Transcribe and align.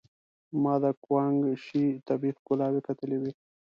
ما 0.63 0.73
د 0.83 0.85
ګوانګ 1.05 1.39
شي 1.65 1.83
طبيعي 2.07 2.35
ښکلاوې 2.37 2.81
کتلې 2.87 3.17
وې. 3.21 3.31